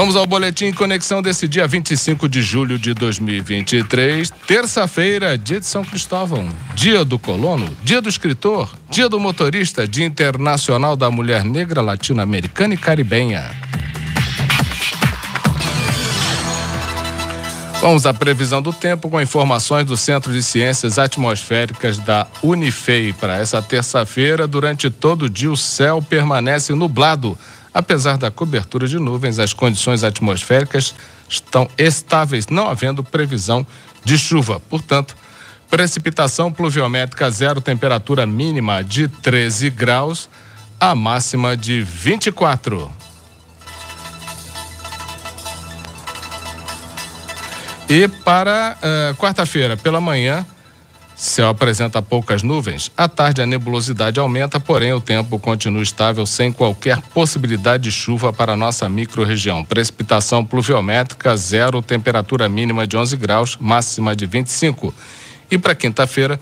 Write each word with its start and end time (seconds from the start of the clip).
Vamos 0.00 0.16
ao 0.16 0.24
boletim 0.24 0.72
Conexão 0.72 1.20
desse 1.20 1.46
dia 1.46 1.68
25 1.68 2.26
de 2.26 2.40
julho 2.40 2.78
de 2.78 2.94
2023, 2.94 4.30
terça-feira, 4.46 5.36
dia 5.36 5.60
de 5.60 5.66
São 5.66 5.84
Cristóvão, 5.84 6.48
dia 6.74 7.04
do 7.04 7.18
colono, 7.18 7.76
dia 7.84 8.00
do 8.00 8.08
escritor, 8.08 8.74
dia 8.88 9.10
do 9.10 9.20
motorista, 9.20 9.86
dia 9.86 10.06
internacional 10.06 10.96
da 10.96 11.10
mulher 11.10 11.44
negra 11.44 11.82
latino-americana 11.82 12.72
e 12.72 12.78
caribenha. 12.78 13.50
Vamos 17.82 18.06
à 18.06 18.14
previsão 18.14 18.62
do 18.62 18.72
tempo 18.72 19.10
com 19.10 19.20
informações 19.20 19.84
do 19.84 19.98
Centro 19.98 20.32
de 20.32 20.42
Ciências 20.42 20.98
Atmosféricas 20.98 21.98
da 21.98 22.26
Unifei. 22.42 23.12
Para 23.12 23.36
essa 23.36 23.60
terça-feira, 23.60 24.46
durante 24.46 24.88
todo 24.88 25.24
o 25.24 25.30
dia, 25.30 25.50
o 25.50 25.56
céu 25.58 26.00
permanece 26.00 26.74
nublado 26.74 27.38
Apesar 27.72 28.18
da 28.18 28.30
cobertura 28.30 28.88
de 28.88 28.98
nuvens, 28.98 29.38
as 29.38 29.52
condições 29.52 30.02
atmosféricas 30.02 30.94
estão 31.28 31.68
estáveis, 31.78 32.48
não 32.48 32.68
havendo 32.68 33.04
previsão 33.04 33.64
de 34.04 34.18
chuva. 34.18 34.58
Portanto, 34.58 35.16
precipitação 35.68 36.52
pluviométrica 36.52 37.30
zero, 37.30 37.60
temperatura 37.60 38.26
mínima 38.26 38.82
de 38.82 39.06
13 39.06 39.70
graus, 39.70 40.28
a 40.80 40.94
máxima 40.94 41.56
de 41.56 41.82
24. 41.82 42.90
E 47.88 48.06
para 48.06 48.76
uh, 48.78 49.16
quarta-feira, 49.16 49.76
pela 49.76 50.00
manhã, 50.00 50.46
Céu 51.20 51.50
apresenta 51.50 52.00
poucas 52.00 52.42
nuvens. 52.42 52.90
À 52.96 53.06
tarde, 53.06 53.42
a 53.42 53.46
nebulosidade 53.46 54.18
aumenta, 54.18 54.58
porém, 54.58 54.94
o 54.94 55.02
tempo 55.02 55.38
continua 55.38 55.82
estável, 55.82 56.24
sem 56.24 56.50
qualquer 56.50 56.98
possibilidade 57.12 57.82
de 57.82 57.92
chuva 57.92 58.32
para 58.32 58.56
nossa 58.56 58.88
microrregião. 58.88 59.62
Precipitação 59.62 60.42
pluviométrica, 60.42 61.36
zero, 61.36 61.82
temperatura 61.82 62.48
mínima 62.48 62.86
de 62.86 62.96
11 62.96 63.18
graus, 63.18 63.58
máxima 63.60 64.16
de 64.16 64.24
25. 64.24 64.94
E 65.50 65.58
para 65.58 65.74
quinta-feira, 65.74 66.40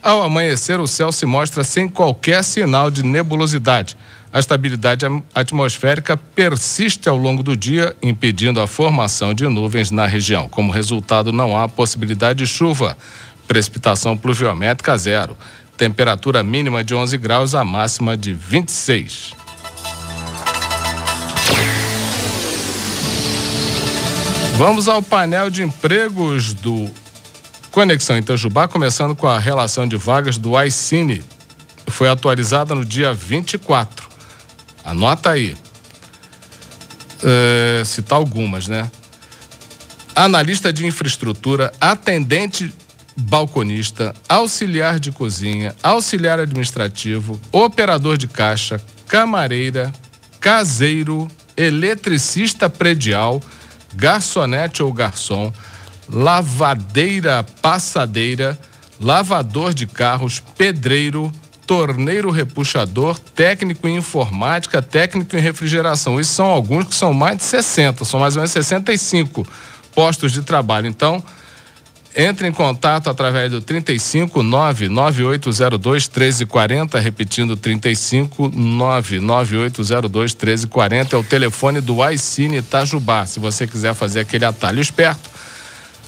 ao 0.00 0.22
amanhecer, 0.22 0.78
o 0.78 0.86
céu 0.86 1.10
se 1.10 1.26
mostra 1.26 1.64
sem 1.64 1.88
qualquer 1.88 2.44
sinal 2.44 2.92
de 2.92 3.02
nebulosidade. 3.02 3.96
A 4.32 4.38
estabilidade 4.38 5.04
atmosférica 5.34 6.16
persiste 6.16 7.08
ao 7.08 7.16
longo 7.16 7.42
do 7.42 7.56
dia, 7.56 7.94
impedindo 8.00 8.60
a 8.60 8.68
formação 8.68 9.34
de 9.34 9.46
nuvens 9.48 9.90
na 9.90 10.06
região. 10.06 10.48
Como 10.48 10.72
resultado, 10.72 11.32
não 11.32 11.58
há 11.58 11.68
possibilidade 11.68 12.38
de 12.38 12.46
chuva. 12.46 12.96
Precipitação 13.52 14.16
pluviométrica 14.16 14.96
zero. 14.96 15.36
Temperatura 15.76 16.42
mínima 16.42 16.82
de 16.82 16.94
11 16.94 17.18
graus, 17.18 17.54
a 17.54 17.62
máxima 17.62 18.16
de 18.16 18.32
26. 18.32 19.34
Vamos 24.56 24.88
ao 24.88 25.02
painel 25.02 25.50
de 25.50 25.62
empregos 25.62 26.54
do 26.54 26.90
Conexão 27.70 28.16
Itajubá, 28.16 28.66
começando 28.66 29.14
com 29.14 29.28
a 29.28 29.38
relação 29.38 29.86
de 29.86 29.98
vagas 29.98 30.38
do 30.38 30.58
iCine. 30.62 31.22
Foi 31.88 32.08
atualizada 32.08 32.74
no 32.74 32.86
dia 32.86 33.12
24. 33.12 34.08
Anota 34.82 35.28
aí. 35.28 35.54
É, 37.22 37.82
citar 37.84 38.16
algumas, 38.16 38.66
né? 38.66 38.90
Analista 40.16 40.72
de 40.72 40.86
infraestrutura, 40.86 41.70
atendente 41.78 42.72
balconista, 43.16 44.14
auxiliar 44.28 44.98
de 44.98 45.12
cozinha, 45.12 45.74
auxiliar 45.82 46.40
administrativo, 46.40 47.40
operador 47.50 48.16
de 48.16 48.26
caixa, 48.26 48.80
camareira, 49.06 49.92
caseiro, 50.40 51.28
eletricista 51.56 52.68
predial, 52.70 53.42
garçonete 53.94 54.82
ou 54.82 54.92
garçom, 54.92 55.52
lavadeira 56.08 57.44
passadeira, 57.60 58.58
lavador 59.00 59.74
de 59.74 59.86
carros, 59.86 60.42
pedreiro, 60.56 61.32
torneiro 61.66 62.30
repuxador, 62.30 63.18
técnico 63.18 63.86
em 63.86 63.96
informática, 63.96 64.82
técnico 64.82 65.36
em 65.36 65.40
refrigeração. 65.40 66.20
Isso 66.20 66.34
são 66.34 66.46
alguns 66.46 66.86
que 66.86 66.94
são 66.94 67.14
mais 67.14 67.38
de 67.38 67.44
60, 67.44 68.04
são 68.04 68.20
mais 68.20 68.36
ou 68.36 68.40
menos 68.40 68.52
65 68.52 69.46
postos 69.94 70.32
de 70.32 70.42
trabalho. 70.42 70.86
Então, 70.86 71.22
entre 72.14 72.46
em 72.46 72.52
contato 72.52 73.08
através 73.08 73.50
do 73.50 73.60
35 73.60 74.42
99802 74.42 76.08
1340, 76.08 76.98
repetindo 76.98 77.56
35 77.56 78.50
99802 78.50 80.34
1340 80.34 81.16
é 81.16 81.18
o 81.18 81.24
telefone 81.24 81.80
do 81.80 82.06
iCine 82.10 82.58
Itajubá. 82.58 83.24
Se 83.24 83.40
você 83.40 83.66
quiser 83.66 83.94
fazer 83.94 84.20
aquele 84.20 84.44
atalho 84.44 84.80
esperto, 84.80 85.30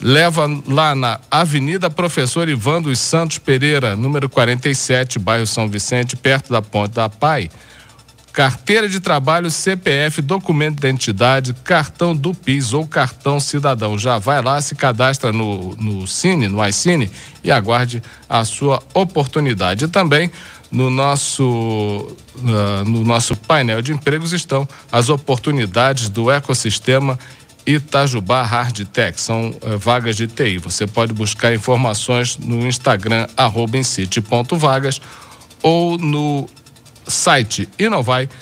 leva 0.00 0.46
lá 0.68 0.94
na 0.94 1.18
Avenida 1.30 1.88
Professor 1.88 2.48
Ivan 2.48 2.82
dos 2.82 2.98
Santos 2.98 3.38
Pereira, 3.38 3.96
número 3.96 4.28
47, 4.28 5.18
bairro 5.18 5.46
São 5.46 5.68
Vicente, 5.68 6.14
perto 6.14 6.52
da 6.52 6.60
Ponte 6.60 6.94
da 6.94 7.08
Pai 7.08 7.50
carteira 8.36 8.86
de 8.86 9.00
trabalho, 9.00 9.50
CPF, 9.50 10.20
documento 10.20 10.74
de 10.78 10.86
identidade, 10.86 11.54
cartão 11.64 12.14
do 12.14 12.34
PIS 12.34 12.74
ou 12.74 12.86
cartão 12.86 13.40
cidadão. 13.40 13.98
Já 13.98 14.18
vai 14.18 14.42
lá, 14.42 14.60
se 14.60 14.74
cadastra 14.74 15.32
no, 15.32 15.74
no 15.76 16.06
Cine, 16.06 16.46
no 16.46 16.62
iCine 16.68 17.10
e 17.42 17.50
aguarde 17.50 18.02
a 18.28 18.44
sua 18.44 18.82
oportunidade. 18.92 19.86
E 19.86 19.88
também 19.88 20.30
no 20.70 20.90
nosso, 20.90 22.14
uh, 22.36 22.84
no 22.84 23.02
nosso 23.04 23.34
painel 23.34 23.80
de 23.80 23.94
empregos 23.94 24.34
estão 24.34 24.68
as 24.92 25.08
oportunidades 25.08 26.10
do 26.10 26.30
ecossistema 26.30 27.18
Itajubá 27.66 28.42
Hardtech, 28.42 29.18
são 29.18 29.48
uh, 29.48 29.78
vagas 29.78 30.14
de 30.14 30.26
TI. 30.26 30.58
Você 30.58 30.86
pode 30.86 31.14
buscar 31.14 31.54
informações 31.54 32.36
no 32.36 32.66
Instagram, 32.66 33.28
arroba 33.34 33.78
ou 35.62 35.96
no 35.96 36.46
site 37.06 37.68
inovai.org.br 37.78 38.36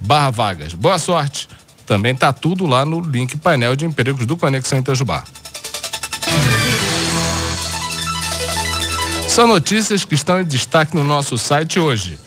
barra 0.00 0.30
vagas. 0.30 0.74
Boa 0.74 0.98
sorte! 0.98 1.48
Também 1.86 2.12
está 2.12 2.32
tudo 2.32 2.66
lá 2.66 2.84
no 2.84 3.00
link 3.00 3.36
painel 3.38 3.74
de 3.74 3.86
empregos 3.86 4.26
do 4.26 4.36
Conexão 4.36 4.78
Itajubá. 4.78 5.24
São 9.26 9.46
notícias 9.46 10.04
que 10.04 10.14
estão 10.14 10.40
em 10.40 10.44
destaque 10.44 10.96
no 10.96 11.04
nosso 11.04 11.38
site 11.38 11.78
hoje. 11.78 12.18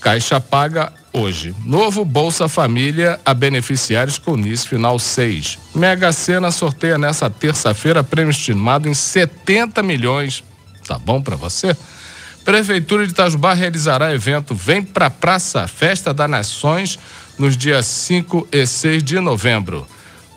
Caixa 0.00 0.40
paga 0.40 0.92
hoje. 1.12 1.54
Novo 1.64 2.04
Bolsa 2.04 2.48
Família 2.48 3.20
a 3.24 3.32
beneficiários 3.32 4.18
com 4.18 4.36
NIS 4.36 4.64
final 4.64 4.98
6. 4.98 5.58
Mega 5.74 6.12
Sena 6.12 6.50
sorteia 6.50 6.98
nessa 6.98 7.30
terça-feira 7.30 8.02
prêmio 8.02 8.30
estimado 8.30 8.88
em 8.88 8.94
70 8.94 9.82
milhões. 9.82 10.42
Tá 10.86 10.98
bom 10.98 11.22
para 11.22 11.36
você? 11.36 11.76
Prefeitura 12.44 13.06
de 13.06 13.12
Itajubá 13.12 13.54
realizará 13.54 14.14
evento 14.14 14.54
Vem 14.54 14.82
Pra 14.82 15.08
Praça, 15.08 15.66
Festa 15.66 16.12
das 16.12 16.28
Nações, 16.28 16.98
nos 17.38 17.56
dias 17.56 17.86
5 17.86 18.46
e 18.52 18.66
6 18.66 19.02
de 19.02 19.18
novembro. 19.18 19.86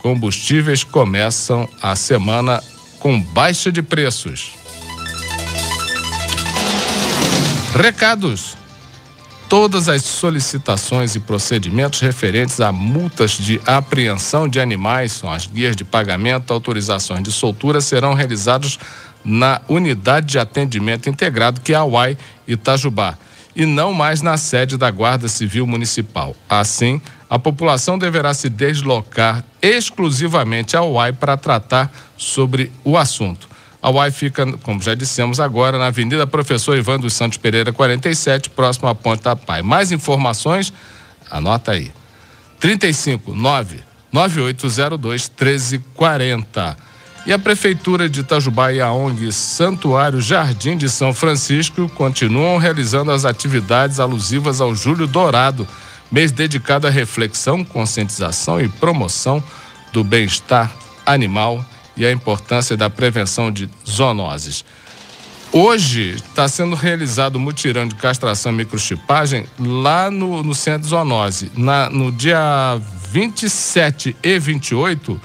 Combustíveis 0.00 0.84
começam 0.84 1.66
a 1.80 1.96
semana 1.96 2.62
com 3.00 3.18
baixa 3.18 3.72
de 3.72 3.82
preços. 3.82 4.52
Recados. 7.74 8.54
Todas 9.48 9.88
as 9.88 10.02
solicitações 10.02 11.14
e 11.14 11.20
procedimentos 11.20 12.00
referentes 12.00 12.60
a 12.60 12.72
multas 12.72 13.32
de 13.32 13.60
apreensão 13.64 14.48
de 14.48 14.58
animais, 14.58 15.12
são 15.12 15.30
as 15.30 15.46
guias 15.46 15.76
de 15.76 15.84
pagamento, 15.84 16.52
autorizações 16.52 17.22
de 17.22 17.30
soltura, 17.30 17.80
serão 17.80 18.14
realizados 18.14 18.78
na 19.24 19.60
unidade 19.68 20.26
de 20.26 20.38
atendimento 20.38 21.08
integrado 21.08 21.60
que 21.60 21.72
é 21.72 21.76
a 21.76 21.84
UAI 21.84 22.18
Itajubá 22.46 23.16
e 23.56 23.64
não 23.64 23.92
mais 23.92 24.20
na 24.20 24.36
sede 24.36 24.76
da 24.76 24.90
Guarda 24.90 25.28
Civil 25.28 25.66
Municipal. 25.66 26.34
Assim, 26.48 27.00
a 27.30 27.38
população 27.38 27.98
deverá 27.98 28.34
se 28.34 28.48
deslocar 28.48 29.44
exclusivamente 29.62 30.76
ao 30.76 30.92
UAI 30.92 31.12
para 31.12 31.36
tratar 31.36 31.90
sobre 32.16 32.70
o 32.84 32.98
assunto. 32.98 33.48
A 33.80 33.90
UAI 33.90 34.10
fica, 34.10 34.50
como 34.58 34.80
já 34.80 34.94
dissemos 34.94 35.38
agora, 35.38 35.78
na 35.78 35.86
Avenida 35.86 36.26
Professor 36.26 36.76
Ivan 36.76 36.98
dos 36.98 37.12
Santos 37.12 37.38
Pereira, 37.38 37.72
47, 37.72 38.50
próximo 38.50 38.88
à 38.88 38.94
Ponte 38.94 39.22
da 39.22 39.36
Pai. 39.36 39.62
Mais 39.62 39.92
informações, 39.92 40.72
anota 41.30 41.72
aí. 41.72 41.92
35 42.58 43.34
9 43.34 43.80
9802 44.10 45.28
1340. 45.28 46.76
E 47.26 47.32
a 47.32 47.38
Prefeitura 47.38 48.06
de 48.06 48.20
Itajubá 48.20 48.70
e 48.70 48.82
a 48.82 48.92
ONG 48.92 49.32
Santuário 49.32 50.20
Jardim 50.20 50.76
de 50.76 50.90
São 50.90 51.14
Francisco 51.14 51.88
continuam 51.88 52.58
realizando 52.58 53.10
as 53.10 53.24
atividades 53.24 53.98
alusivas 53.98 54.60
ao 54.60 54.74
Júlio 54.74 55.06
Dourado, 55.06 55.66
mês 56.12 56.30
dedicado 56.30 56.86
à 56.86 56.90
reflexão, 56.90 57.64
conscientização 57.64 58.60
e 58.60 58.68
promoção 58.68 59.42
do 59.90 60.04
bem-estar 60.04 60.70
animal 61.06 61.64
e 61.96 62.04
a 62.04 62.12
importância 62.12 62.76
da 62.76 62.90
prevenção 62.90 63.50
de 63.50 63.70
zoonoses. 63.88 64.62
Hoje 65.50 66.16
está 66.16 66.46
sendo 66.46 66.76
realizado 66.76 67.36
o 67.36 67.40
mutirão 67.40 67.88
de 67.88 67.94
castração 67.94 68.52
e 68.52 68.56
microchipagem 68.56 69.46
lá 69.58 70.10
no, 70.10 70.42
no 70.42 70.54
centro 70.54 70.82
de 70.82 70.88
zoonose. 70.88 71.50
Na, 71.56 71.88
no 71.88 72.12
dia 72.12 72.78
27 73.10 74.14
e 74.22 74.38
28, 74.38 75.18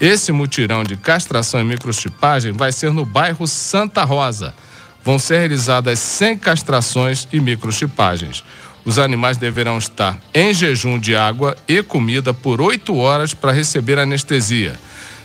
esse 0.00 0.30
mutirão 0.30 0.84
de 0.84 0.96
castração 0.96 1.60
e 1.60 1.64
microchipagem 1.64 2.52
vai 2.52 2.70
ser 2.70 2.92
no 2.92 3.04
bairro 3.04 3.46
Santa 3.46 4.04
Rosa. 4.04 4.54
Vão 5.02 5.18
ser 5.18 5.38
realizadas 5.38 5.98
100 5.98 6.38
castrações 6.38 7.28
e 7.32 7.40
microchipagens. 7.40 8.44
Os 8.84 8.98
animais 8.98 9.36
deverão 9.36 9.78
estar 9.78 10.18
em 10.34 10.52
jejum 10.52 10.98
de 10.98 11.16
água 11.16 11.56
e 11.66 11.82
comida 11.82 12.34
por 12.34 12.60
oito 12.60 12.96
horas 12.96 13.34
para 13.34 13.52
receber 13.52 13.98
anestesia, 13.98 14.78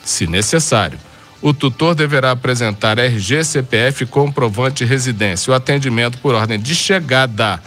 se 0.03 0.25
necessário. 0.25 0.97
O 1.41 1.53
tutor 1.53 1.93
deverá 1.93 2.31
apresentar 2.31 2.97
RG, 2.97 3.43
CPF 3.43 4.05
comprovante 4.05 4.83
de 4.83 4.89
residência. 4.89 5.51
O 5.51 5.55
atendimento 5.55 6.17
por 6.19 6.33
ordem 6.33 6.59
de 6.59 6.75
chegada 6.75 7.61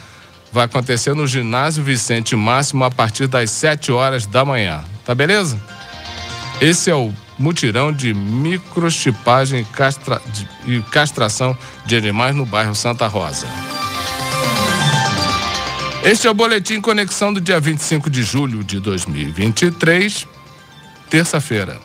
vai 0.52 0.64
acontecer 0.64 1.14
no 1.14 1.26
ginásio 1.26 1.82
Vicente 1.82 2.36
Máximo 2.36 2.84
a 2.84 2.90
partir 2.90 3.26
das 3.26 3.50
7 3.50 3.90
horas 3.90 4.26
da 4.26 4.44
manhã. 4.44 4.84
Tá 5.04 5.14
beleza? 5.14 5.60
Esse 6.60 6.90
é 6.90 6.94
o 6.94 7.12
mutirão 7.38 7.92
de 7.92 8.14
microchipagem 8.14 9.60
e, 9.60 9.64
castra... 9.64 10.22
e 10.66 10.80
castração 10.82 11.56
de 11.84 11.96
animais 11.96 12.34
no 12.34 12.46
bairro 12.46 12.74
Santa 12.74 13.06
Rosa. 13.06 13.46
Este 16.04 16.26
é 16.26 16.30
o 16.30 16.34
Boletim 16.34 16.80
Conexão 16.80 17.32
do 17.32 17.40
dia 17.40 17.58
25 17.58 18.10
de 18.10 18.22
julho 18.22 18.62
de 18.62 18.78
2023, 18.78 20.26
terça-feira. 21.08 21.80